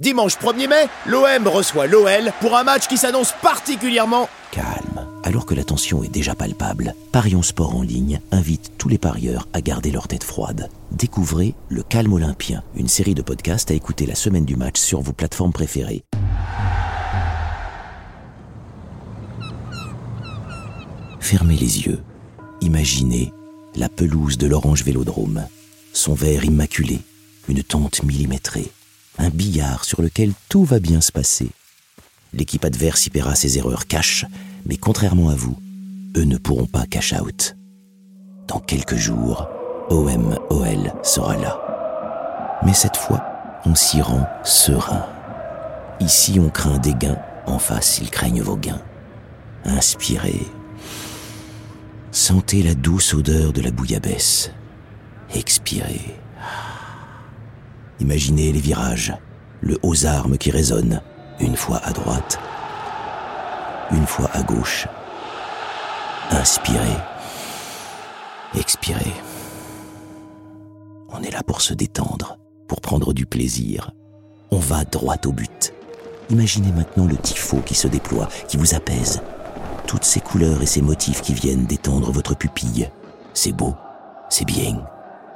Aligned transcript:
Dimanche 0.00 0.38
1er 0.38 0.66
mai, 0.66 0.86
l'OM 1.06 1.46
reçoit 1.46 1.86
l'OL 1.86 2.32
pour 2.40 2.56
un 2.56 2.64
match 2.64 2.88
qui 2.88 2.96
s'annonce 2.96 3.34
particulièrement 3.42 4.30
calme. 4.50 5.06
Alors 5.24 5.44
que 5.44 5.52
la 5.52 5.62
tension 5.62 6.02
est 6.02 6.08
déjà 6.08 6.34
palpable, 6.34 6.94
Parions 7.12 7.42
Sport 7.42 7.76
en 7.76 7.82
ligne 7.82 8.18
invite 8.32 8.72
tous 8.78 8.88
les 8.88 8.96
parieurs 8.96 9.46
à 9.52 9.60
garder 9.60 9.90
leur 9.90 10.08
tête 10.08 10.24
froide. 10.24 10.70
Découvrez 10.90 11.54
Le 11.68 11.82
Calme 11.82 12.14
Olympien, 12.14 12.62
une 12.74 12.88
série 12.88 13.12
de 13.12 13.20
podcasts 13.20 13.70
à 13.70 13.74
écouter 13.74 14.06
la 14.06 14.14
semaine 14.14 14.46
du 14.46 14.56
match 14.56 14.80
sur 14.80 15.02
vos 15.02 15.12
plateformes 15.12 15.52
préférées. 15.52 16.02
Fermez 21.20 21.56
les 21.56 21.80
yeux. 21.80 22.02
Imaginez 22.62 23.34
la 23.76 23.90
pelouse 23.90 24.38
de 24.38 24.46
l'Orange 24.46 24.82
Vélodrome, 24.82 25.46
son 25.92 26.14
verre 26.14 26.46
immaculé, 26.46 27.00
une 27.48 27.62
tente 27.62 28.02
millimétrée, 28.02 28.72
un 29.18 29.30
billard 29.30 29.84
sur 29.84 30.02
lequel 30.02 30.32
tout 30.48 30.64
va 30.64 30.78
bien 30.78 31.00
se 31.00 31.12
passer. 31.12 31.50
L'équipe 32.32 32.64
adverse 32.64 33.06
y 33.06 33.10
paiera 33.10 33.34
ses 33.34 33.58
erreurs 33.58 33.86
cash, 33.86 34.24
mais 34.66 34.76
contrairement 34.76 35.30
à 35.30 35.34
vous, 35.34 35.58
eux 36.16 36.24
ne 36.24 36.38
pourront 36.38 36.66
pas 36.66 36.86
cash 36.86 37.12
out. 37.12 37.56
Dans 38.46 38.60
quelques 38.60 38.96
jours, 38.96 39.48
OM 39.90 40.38
OL 40.50 40.92
sera 41.02 41.36
là. 41.36 42.58
Mais 42.64 42.74
cette 42.74 42.96
fois, 42.96 43.24
on 43.64 43.74
s'y 43.74 44.00
rend 44.00 44.26
serein. 44.44 45.06
Ici, 46.00 46.38
on 46.40 46.48
craint 46.48 46.78
des 46.78 46.94
gains, 46.94 47.18
en 47.46 47.58
face, 47.58 47.98
ils 47.98 48.10
craignent 48.10 48.42
vos 48.42 48.56
gains. 48.56 48.82
Inspirez. 49.64 50.46
Sentez 52.12 52.62
la 52.62 52.74
douce 52.74 53.14
odeur 53.14 53.52
de 53.52 53.60
la 53.60 53.70
bouillabaisse. 53.70 54.50
Expirez. 55.34 56.16
Imaginez 58.00 58.52
les 58.52 58.60
virages, 58.60 59.14
le 59.60 59.78
haut 59.82 60.06
armes 60.06 60.38
qui 60.38 60.50
résonne, 60.50 61.02
une 61.38 61.56
fois 61.56 61.80
à 61.84 61.92
droite, 61.92 62.38
une 63.92 64.06
fois 64.06 64.30
à 64.32 64.42
gauche. 64.42 64.88
Inspirez. 66.30 66.96
Expirez. 68.58 69.12
On 71.10 71.22
est 71.22 71.30
là 71.30 71.42
pour 71.42 71.60
se 71.60 71.74
détendre, 71.74 72.38
pour 72.68 72.80
prendre 72.80 73.12
du 73.12 73.26
plaisir. 73.26 73.90
On 74.50 74.58
va 74.58 74.84
droit 74.84 75.16
au 75.26 75.32
but. 75.32 75.74
Imaginez 76.30 76.72
maintenant 76.72 77.06
le 77.06 77.16
tifo 77.16 77.58
qui 77.58 77.74
se 77.74 77.88
déploie, 77.88 78.28
qui 78.48 78.56
vous 78.56 78.74
apaise. 78.74 79.20
Toutes 79.86 80.04
ces 80.04 80.20
couleurs 80.20 80.62
et 80.62 80.66
ces 80.66 80.82
motifs 80.82 81.20
qui 81.20 81.34
viennent 81.34 81.66
détendre 81.66 82.12
votre 82.12 82.36
pupille. 82.36 82.88
C'est 83.34 83.52
beau, 83.52 83.74
c'est 84.28 84.46
bien. 84.46 84.84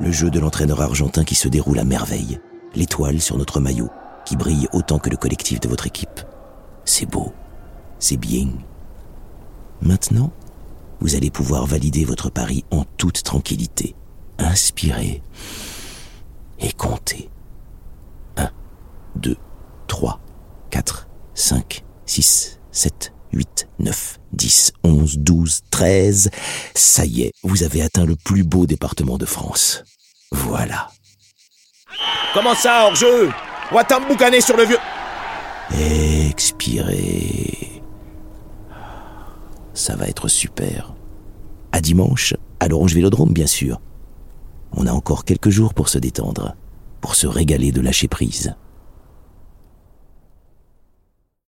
Le 0.00 0.12
jeu 0.12 0.30
de 0.30 0.38
l'entraîneur 0.40 0.80
argentin 0.80 1.24
qui 1.24 1.34
se 1.34 1.48
déroule 1.48 1.78
à 1.78 1.84
merveille. 1.84 2.40
L'étoile 2.74 3.20
sur 3.20 3.38
notre 3.38 3.60
maillot, 3.60 3.90
qui 4.24 4.36
brille 4.36 4.68
autant 4.72 4.98
que 4.98 5.10
le 5.10 5.16
collectif 5.16 5.60
de 5.60 5.68
votre 5.68 5.86
équipe. 5.86 6.20
C'est 6.84 7.06
beau, 7.06 7.32
c'est 7.98 8.16
bien. 8.16 8.48
Maintenant, 9.80 10.32
vous 11.00 11.14
allez 11.14 11.30
pouvoir 11.30 11.66
valider 11.66 12.04
votre 12.04 12.30
pari 12.30 12.64
en 12.70 12.84
toute 12.96 13.22
tranquillité. 13.22 13.94
Inspirez 14.38 15.22
et 16.58 16.72
comptez. 16.72 17.30
1, 18.36 18.50
2, 19.16 19.36
3, 19.86 20.20
4, 20.70 21.08
5, 21.34 21.84
6, 22.06 22.60
7, 22.72 23.12
8, 23.32 23.68
9, 23.78 24.18
10, 24.32 24.72
11, 24.82 25.18
12, 25.18 25.60
13. 25.70 26.30
Ça 26.74 27.04
y 27.04 27.22
est, 27.22 27.32
vous 27.42 27.62
avez 27.62 27.82
atteint 27.82 28.06
le 28.06 28.16
plus 28.16 28.44
beau 28.44 28.66
département 28.66 29.18
de 29.18 29.26
France. 29.26 29.84
Voilà. 30.32 30.90
Comment 32.34 32.54
ça, 32.54 32.86
hors-jeu? 32.86 33.30
On 33.70 33.76
va 33.76 33.84
t'emboucaner 33.84 34.40
sur 34.40 34.56
le 34.56 34.64
vieux... 34.64 34.78
Expirez. 36.28 37.80
Ça 39.72 39.94
va 39.94 40.08
être 40.08 40.26
super. 40.26 40.94
À 41.70 41.80
dimanche, 41.80 42.34
à 42.58 42.66
l'Orange 42.66 42.92
Vélodrome, 42.92 43.32
bien 43.32 43.46
sûr. 43.46 43.80
On 44.72 44.88
a 44.88 44.92
encore 44.92 45.24
quelques 45.24 45.50
jours 45.50 45.74
pour 45.74 45.88
se 45.88 45.98
détendre, 45.98 46.56
pour 47.00 47.14
se 47.14 47.28
régaler 47.28 47.70
de 47.70 47.80
lâcher 47.80 48.08
prise. 48.08 48.56